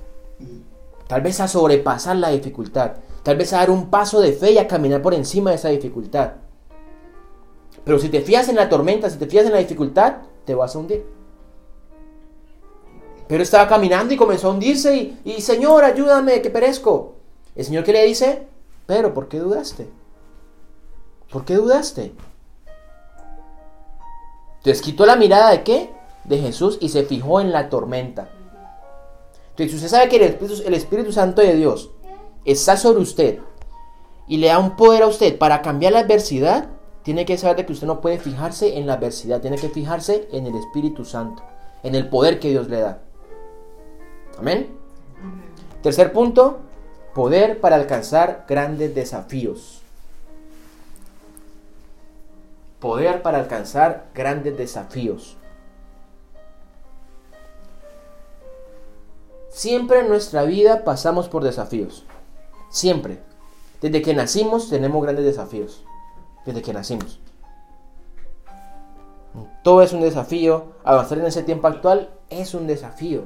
[1.07, 2.93] Tal vez a sobrepasar la dificultad.
[3.23, 5.69] Tal vez a dar un paso de fe y a caminar por encima de esa
[5.69, 6.33] dificultad.
[7.83, 10.75] Pero si te fías en la tormenta, si te fías en la dificultad, te vas
[10.75, 11.05] a hundir.
[13.27, 17.15] Pero estaba caminando y comenzó a hundirse y, y Señor, ayúdame, que perezco.
[17.55, 18.47] El Señor que le dice,
[18.85, 19.89] pero, ¿por qué dudaste?
[21.31, 22.13] ¿Por qué dudaste?
[24.57, 25.96] Entonces quitó la mirada de qué?
[26.27, 28.29] De Jesús y se fijó en la tormenta.
[29.51, 31.89] Entonces usted sabe que el Espíritu, el Espíritu Santo de Dios
[32.45, 33.39] está sobre usted
[34.27, 36.69] y le da un poder a usted para cambiar la adversidad,
[37.03, 40.27] tiene que saber de que usted no puede fijarse en la adversidad, tiene que fijarse
[40.31, 41.43] en el Espíritu Santo,
[41.81, 43.01] en el poder que Dios le da.
[44.37, 44.67] Amén.
[45.81, 46.59] Tercer punto,
[47.17, 49.81] Poder para alcanzar grandes desafíos.
[52.79, 55.35] Poder para alcanzar grandes desafíos.
[59.57, 62.05] Siempre en nuestra vida pasamos por desafíos.
[62.69, 63.23] Siempre.
[63.81, 65.83] Desde que nacimos tenemos grandes desafíos.
[66.45, 67.19] Desde que nacimos.
[69.63, 70.73] Todo es un desafío.
[70.83, 73.23] Avanzar en ese tiempo actual es un desafío.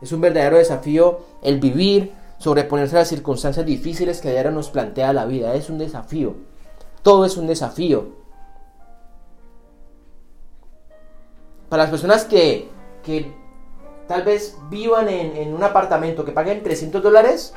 [0.00, 4.70] Es un verdadero desafío el vivir, sobreponerse a las circunstancias difíciles que a diario nos
[4.70, 5.56] plantea la vida.
[5.56, 6.36] Es un desafío.
[7.02, 8.10] Todo es un desafío.
[11.68, 12.68] Para las personas que,
[13.02, 13.39] que
[14.10, 17.54] tal vez vivan en, un apartamento que paguen 300 dólares,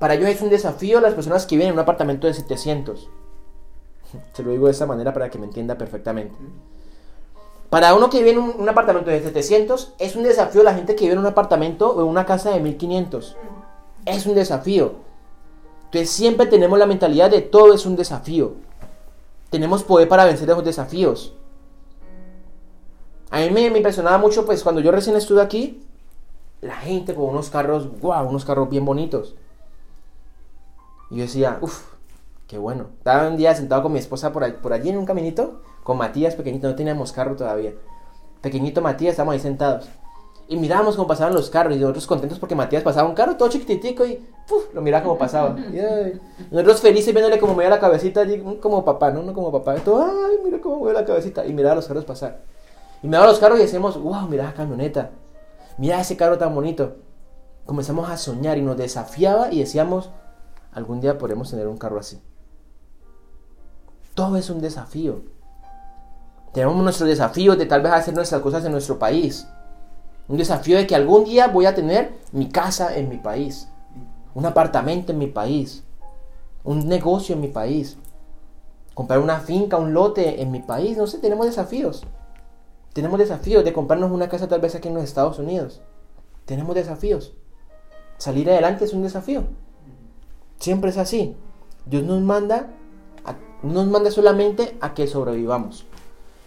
[0.00, 3.08] para ellos es un desafío las personas que viven en un apartamento de 700.
[4.32, 6.34] Se lo digo de esa manera para que me entienda perfectamente.
[7.70, 10.96] Para uno que vive en un, un, apartamento de 700, es un desafío la gente
[10.96, 13.36] que vive en un apartamento o en una casa de 1500.
[14.04, 14.94] Es un desafío.
[15.84, 18.54] Entonces siempre tenemos la mentalidad de todo es un desafío.
[19.50, 21.32] Tenemos poder para vencer esos desafíos.
[23.30, 25.80] A mí me, me impresionaba mucho, pues cuando yo recién estuve aquí,
[26.62, 29.34] la gente con unos carros, wow, unos carros bien bonitos.
[31.10, 31.92] Y yo decía, uff,
[32.46, 32.86] qué bueno.
[32.98, 35.98] Estaba un día sentado con mi esposa por, ahí, por allí en un caminito, con
[35.98, 37.72] Matías pequeñito, no teníamos carro todavía.
[38.40, 39.88] Pequeñito Matías, estábamos ahí sentados.
[40.48, 43.48] Y mirábamos cómo pasaban los carros y nosotros contentos porque Matías pasaba un carro todo
[43.48, 45.56] chiquititico y uf, lo miraba como pasaba.
[45.72, 46.20] Y, ay,
[46.50, 48.24] nosotros felices viéndole como movía la cabecita,
[48.60, 49.22] como papá, ¿no?
[49.22, 49.74] No como papá.
[49.76, 51.44] Todo, ay, mira cómo mueve la cabecita.
[51.44, 52.40] Y miraba los carros pasar.
[53.02, 55.10] Y miraba los carros y decíamos, wow, mira la camioneta.
[55.78, 56.96] Mira ese carro tan bonito.
[57.66, 60.10] Comenzamos a soñar y nos desafiaba y decíamos,
[60.72, 62.20] algún día podremos tener un carro así.
[64.14, 65.22] Todo es un desafío.
[66.52, 69.48] Tenemos nuestros desafíos de tal vez hacer nuestras cosas en nuestro país.
[70.28, 73.68] Un desafío de que algún día voy a tener mi casa en mi país.
[74.34, 75.82] Un apartamento en mi país.
[76.64, 77.96] Un negocio en mi país.
[78.94, 80.96] Comprar una finca, un lote en mi país.
[80.96, 82.04] No sé, tenemos desafíos.
[82.92, 85.80] Tenemos desafíos de comprarnos una casa tal vez aquí en los Estados Unidos.
[86.44, 87.32] Tenemos desafíos.
[88.18, 89.44] Salir adelante es un desafío.
[90.58, 91.36] Siempre es así.
[91.86, 92.70] Dios nos manda,
[93.24, 95.86] a, nos manda solamente a que sobrevivamos.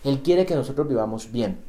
[0.04, 1.60] Él quiere que nosotros vivamos bien.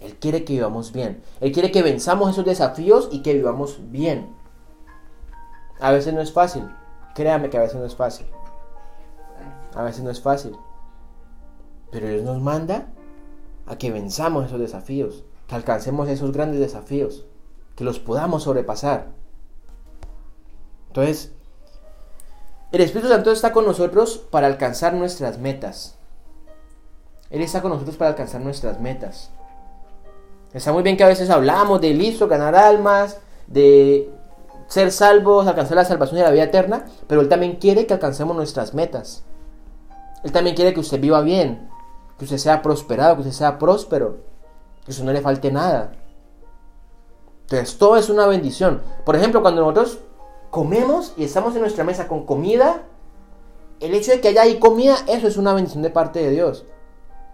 [0.00, 1.22] Él quiere que vivamos bien.
[1.40, 4.34] Él quiere que venzamos esos desafíos y que vivamos bien.
[5.80, 6.68] A veces no es fácil.
[7.14, 8.26] Créame que a veces no es fácil.
[9.74, 10.56] A veces no es fácil.
[11.90, 12.88] Pero Dios nos manda
[13.66, 15.24] a que venzamos esos desafíos.
[15.46, 17.26] Que alcancemos esos grandes desafíos.
[17.76, 19.08] Que los podamos sobrepasar.
[20.88, 21.32] Entonces,
[22.72, 25.96] el Espíritu Santo está con nosotros para alcanzar nuestras metas.
[27.30, 29.30] Él está con nosotros para alcanzar nuestras metas.
[30.52, 34.08] Está muy bien que a veces hablamos de listo, ganar almas, de
[34.68, 38.36] ser salvos, alcanzar la salvación y la vida eterna, pero Él también quiere que alcancemos
[38.36, 39.24] nuestras metas.
[40.22, 41.68] Él también quiere que usted viva bien,
[42.18, 44.18] que usted sea prosperado, que usted sea próspero,
[44.84, 45.92] que usted no le falte nada.
[47.42, 48.82] Entonces, todo es una bendición.
[49.04, 49.98] Por ejemplo, cuando nosotros
[50.50, 52.82] comemos y estamos en nuestra mesa con comida,
[53.80, 56.64] el hecho de que haya ahí comida, eso es una bendición de parte de Dios.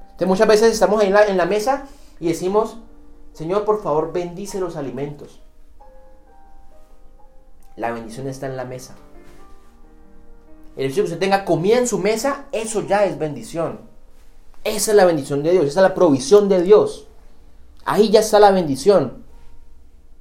[0.02, 1.86] Entonces, muchas veces estamos ahí en la, en la mesa
[2.18, 2.78] y decimos,
[3.32, 5.40] Señor, por favor, bendice los alimentos.
[7.76, 8.94] La bendición está en la mesa.
[10.76, 13.89] El hecho de que usted tenga comida en su mesa, eso ya es bendición.
[14.64, 17.06] Esa es la bendición de Dios, esa es la provisión de Dios.
[17.84, 19.24] Ahí ya está la bendición.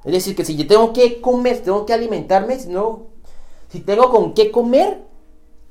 [0.06, 3.08] Es decir, que si yo tengo que comer, tengo que alimentarme, si, no,
[3.70, 5.02] si tengo con qué comer,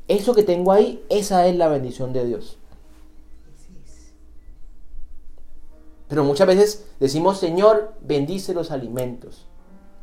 [0.07, 2.59] eso que tengo ahí, esa es la bendición de Dios.
[6.09, 9.47] Pero muchas veces decimos, Señor, bendice los alimentos.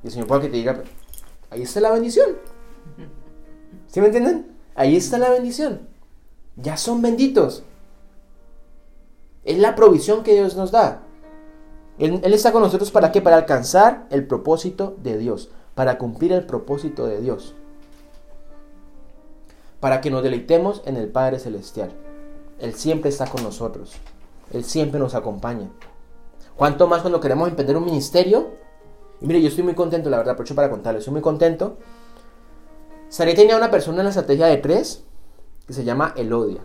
[0.04, 0.84] Y el Señor puede que te diga,
[1.50, 2.38] ahí está la bendición.
[3.88, 4.56] ¿Sí me entienden?
[4.76, 5.88] Ahí está la bendición.
[6.58, 7.64] Ya son benditos.
[9.46, 11.04] Es la provisión que Dios nos da.
[11.98, 13.22] Él, Él, está con nosotros para qué?
[13.22, 15.50] Para alcanzar el propósito de Dios.
[15.76, 17.56] Para cumplir el propósito de Dios.
[19.80, 21.92] Para que nos deleitemos en el Padre Celestial.
[22.60, 23.94] Él siempre está con nosotros.
[24.52, 25.70] Él siempre nos acompaña.
[26.56, 28.52] Cuanto más cuando queremos emprender un ministerio.
[29.22, 31.78] Y mire, yo estoy muy contento, la verdad, aprovecho para contarles, estoy muy contento.
[33.10, 35.04] Saré tenía una persona en la estrategia de tres
[35.68, 36.62] que se llama Elodia.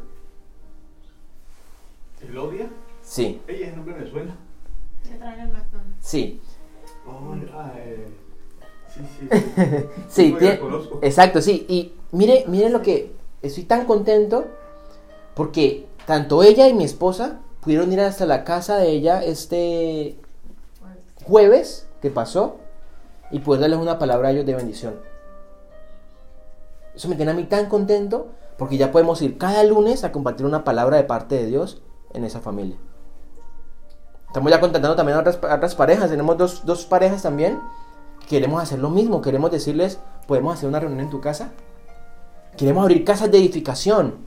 [2.22, 2.70] ¿Elodia?
[3.02, 3.40] Sí.
[3.48, 4.36] Ella, ese nombre me suena.
[6.00, 6.40] Sí.
[7.06, 8.06] Oh, ah, eh,
[8.94, 9.28] sí, sí.
[10.08, 10.98] sí, Yo tiene- la conozco.
[11.02, 11.66] exacto, sí.
[11.68, 13.12] Y mire, mire lo que
[13.42, 14.46] estoy tan contento
[15.34, 20.18] porque tanto ella y mi esposa pudieron ir hasta la casa de ella este
[21.24, 22.56] jueves que pasó
[23.30, 24.94] y poder darles una palabra a ellos de bendición.
[26.94, 30.44] Eso me tiene a mí tan contento porque ya podemos ir cada lunes a compartir
[30.46, 32.76] una palabra de parte de Dios en esa familia.
[34.26, 36.08] Estamos ya contratando también a otras, parejas.
[36.08, 37.58] Tenemos dos, dos parejas también.
[38.28, 39.20] Queremos hacer lo mismo.
[39.20, 39.98] Queremos decirles,
[40.28, 41.50] podemos hacer una reunión en tu casa.
[42.56, 44.18] Queremos abrir casas de edificación.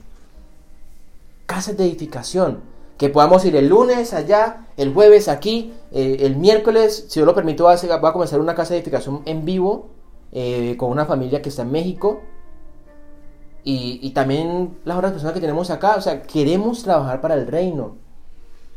[1.46, 2.60] Casas de edificación.
[2.98, 7.32] Que podamos ir el lunes allá, el jueves aquí, eh, el miércoles, si Dios lo
[7.68, 9.88] a, va a comenzar una casa de edificación en vivo
[10.32, 12.20] eh, con una familia que está en México.
[13.66, 15.96] Y, también las otras personas que tenemos acá.
[15.96, 17.96] O sea, queremos trabajar para el reino.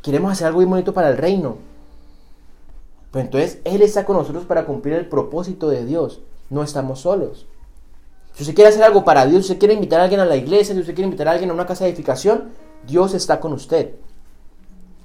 [0.01, 1.57] Queremos hacer algo muy bonito para el reino.
[3.11, 6.21] Pues entonces Él está con nosotros para cumplir el propósito de Dios.
[6.49, 7.47] No estamos solos.
[8.33, 10.38] Si usted quiere hacer algo para Dios, si usted quiere invitar a alguien a la
[10.38, 12.51] iglesia, si usted quiere invitar a alguien a una casa de edificación,
[12.85, 13.95] Dios está con usted.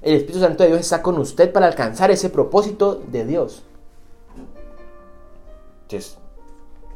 [0.01, 3.63] El Espíritu Santo de Dios está con usted para alcanzar ese propósito de Dios.
[5.83, 6.17] Entonces,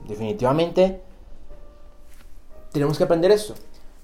[0.08, 1.02] definitivamente
[2.72, 3.56] tenemos que aprender esto.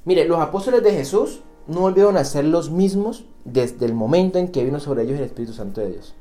[0.06, 4.50] Mire, los apóstoles de Jesús no volvieron a ser los mismos desde el momento en
[4.50, 6.14] que vino sobre ellos el Espíritu Santo de Dios.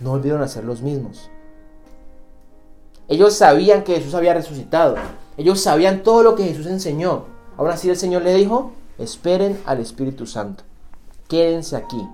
[0.00, 1.30] No volvieron a ser los mismos.
[3.08, 4.96] Ellos sabían que Jesús había resucitado.
[5.36, 7.24] Ellos sabían todo lo que Jesús enseñó.
[7.56, 10.64] Aún así el Señor le dijo, esperen al Espíritu Santo.
[11.28, 12.08] Quédense aquí.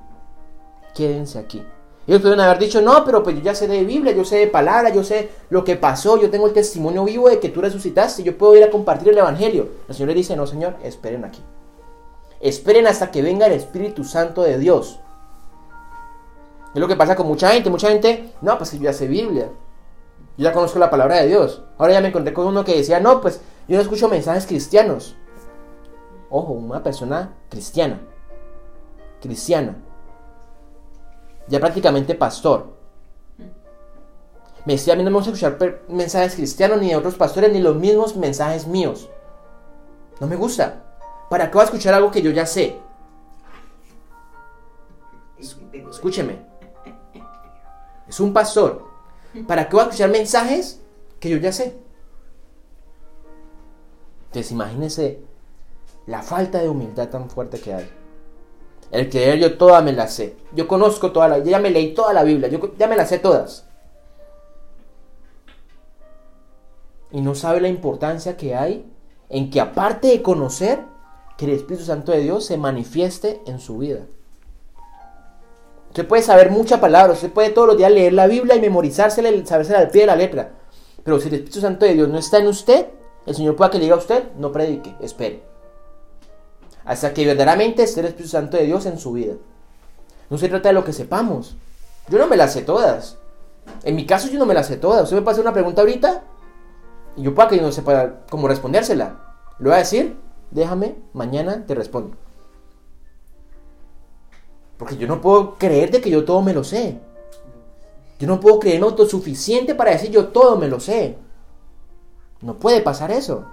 [0.94, 1.62] Quédense aquí.
[2.06, 4.46] Ellos pudieron haber dicho, no, pero pues yo ya sé de Biblia, yo sé de
[4.46, 8.22] palabra, yo sé lo que pasó, yo tengo el testimonio vivo de que tú resucitaste,
[8.22, 9.68] yo puedo ir a compartir el Evangelio.
[9.88, 11.42] El Señor le dice, no, Señor, esperen aquí.
[12.40, 15.00] Esperen hasta que venga el Espíritu Santo de Dios.
[16.74, 17.70] Es lo que pasa con mucha gente.
[17.70, 19.50] Mucha gente, no, pues yo ya sé Biblia.
[20.36, 21.62] Yo ya conozco la palabra de Dios.
[21.78, 25.16] Ahora ya me encontré con uno que decía, no, pues yo no escucho mensajes cristianos.
[26.28, 28.00] Ojo, una persona cristiana.
[29.22, 29.76] Cristiana.
[31.48, 32.74] Ya prácticamente pastor.
[34.64, 37.60] Me decía, a mí no me gusta escuchar mensajes cristianos ni de otros pastores, ni
[37.60, 39.08] los mismos mensajes míos.
[40.18, 40.82] No me gusta.
[41.30, 42.76] ¿Para qué voy a escuchar algo que yo ya sé?
[45.38, 46.44] Escúcheme.
[48.08, 48.86] Es un pastor.
[49.46, 50.80] ¿Para qué voy a escuchar mensajes
[51.20, 51.78] que yo ya sé?
[54.26, 55.20] Entonces imagínense
[56.06, 57.90] la falta de humildad tan fuerte que hay.
[58.90, 60.36] El creer yo toda me la sé.
[60.52, 61.38] Yo conozco toda la...
[61.38, 62.48] Yo ya me leí toda la Biblia.
[62.48, 63.66] Yo ya me la sé todas.
[67.10, 68.90] Y no sabe la importancia que hay
[69.28, 70.80] en que aparte de conocer,
[71.36, 74.00] que el Espíritu Santo de Dios se manifieste en su vida.
[75.88, 79.30] Usted puede saber mucha palabra, usted puede todos los días leer la Biblia y memorizársela
[79.46, 80.52] sabérsela al pie de la letra.
[81.02, 82.86] Pero si el Espíritu Santo de Dios no está en usted,
[83.26, 85.42] el Señor pueda que le diga a usted, no predique, espere.
[86.86, 89.34] Hasta que verdaderamente esté el Espíritu Santo de Dios en su vida.
[90.30, 91.56] No se trata de lo que sepamos.
[92.08, 93.18] Yo no me las sé todas.
[93.82, 95.04] En mi caso yo no me las sé todas.
[95.04, 96.22] Usted me pasa una pregunta ahorita
[97.16, 99.16] y yo pueda que no sepa cómo respondérsela.
[99.58, 100.16] Le voy a decir,
[100.52, 102.16] déjame, mañana te respondo.
[104.78, 107.00] Porque yo no puedo creer de que yo todo me lo sé.
[108.18, 111.18] Yo no puedo creerme autosuficiente para decir yo todo me lo sé.
[112.42, 113.44] No puede pasar eso.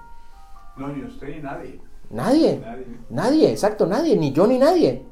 [0.78, 1.80] No, ni usted ni nadie.
[2.14, 2.59] Nadie.
[2.59, 2.86] Nadie.
[3.09, 4.16] Nadie, exacto, nadie.
[4.16, 5.05] Ni yo ni nadie.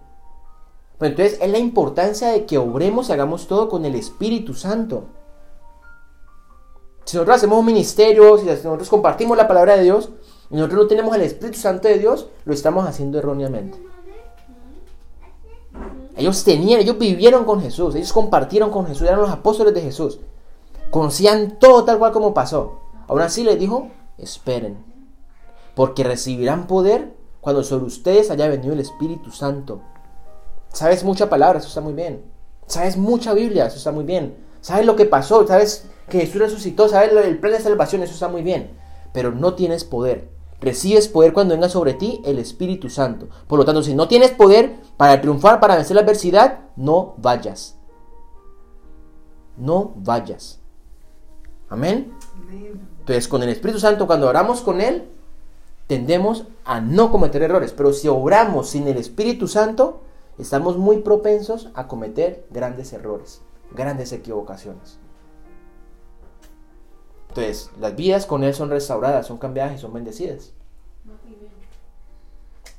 [0.97, 5.05] Pero entonces es la importancia de que obremos y hagamos todo con el Espíritu Santo.
[7.05, 10.11] Si nosotros hacemos un ministerio, si nosotros compartimos la palabra de Dios,
[10.51, 13.81] y nosotros no tenemos el Espíritu Santo de Dios, lo estamos haciendo erróneamente.
[16.15, 20.19] Ellos tenían, ellos vivieron con Jesús, ellos compartieron con Jesús, eran los apóstoles de Jesús.
[20.91, 22.79] Conocían todo tal cual como pasó.
[23.07, 23.87] Aún así les dijo,
[24.17, 24.90] esperen,
[25.75, 29.81] porque recibirán poder cuando sobre ustedes haya venido el Espíritu Santo.
[30.73, 32.23] Sabes mucha palabra, eso está muy bien.
[32.67, 34.35] Sabes mucha Biblia, eso está muy bien.
[34.61, 38.27] Sabes lo que pasó, sabes que Jesús resucitó, sabes el plan de salvación, eso está
[38.27, 38.71] muy bien.
[39.11, 40.29] Pero no tienes poder.
[40.61, 43.27] Recibes poder cuando venga sobre ti el Espíritu Santo.
[43.47, 47.77] Por lo tanto, si no tienes poder para triunfar, para vencer la adversidad, no vayas.
[49.57, 50.59] No vayas.
[51.67, 52.13] Amén.
[52.99, 55.09] Entonces, con el Espíritu Santo, cuando oramos con Él,
[55.91, 57.73] tendemos a no cometer errores.
[57.73, 59.99] Pero si obramos sin el Espíritu Santo,
[60.37, 63.41] estamos muy propensos a cometer grandes errores,
[63.75, 64.99] grandes equivocaciones.
[67.27, 70.53] Entonces, las vidas con Él son restauradas, son cambiadas y son bendecidas.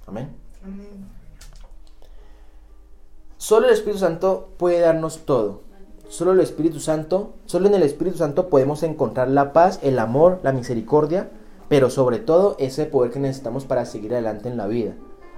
[0.07, 0.35] Amén.
[3.37, 5.61] Solo el Espíritu Santo puede darnos todo.
[6.09, 10.41] Solo el Espíritu Santo, solo en el Espíritu Santo podemos encontrar la paz, el amor,
[10.43, 11.29] la misericordia,
[11.73, 14.93] pero sobre todo ese poder que necesitamos para seguir adelante en la vida,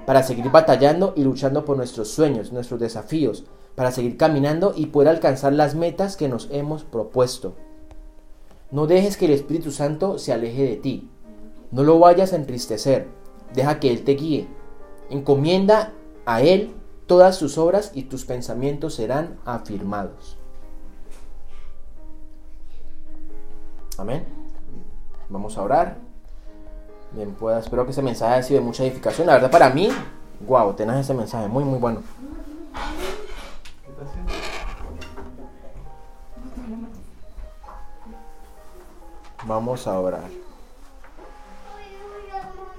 [0.05, 3.45] para seguir batallando y luchando por nuestros sueños, nuestros desafíos,
[3.77, 7.55] para seguir caminando y poder alcanzar las metas que nos hemos propuesto.
[8.73, 11.09] No dejes que el Espíritu Santo se aleje de ti.
[11.71, 13.07] No lo vayas a entristecer.
[13.55, 14.49] Deja que Él te guíe.
[15.11, 15.93] Encomienda
[16.27, 16.75] a Él
[17.07, 20.37] todas tus obras y tus pensamientos serán afirmados.
[23.99, 24.25] Amén.
[25.29, 26.04] Vamos a orar.
[27.15, 29.29] Bien, pues espero que ese mensaje haya sido de mucha edificación.
[29.29, 29.89] La verdad, para mí,
[30.47, 32.03] wow, tenés ese mensaje muy, muy bueno.
[39.47, 40.44] Vamos a orar.